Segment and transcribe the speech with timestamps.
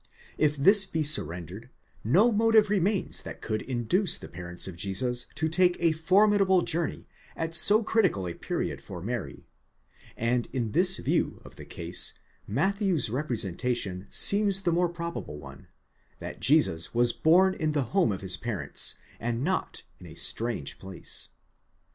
[0.39, 1.69] If this be 'surrendered,
[2.03, 7.07] no motive remains that could induce the parents of Jesus to take a formidable journey
[7.35, 9.47] at so critical a period for Mary,
[10.17, 12.13] and in this view of the case
[12.47, 15.67] Matthew's representation seems the more probable one,
[16.17, 20.79] that Jesus was born in the home of his parents and not in a strange
[20.79, 21.29] place.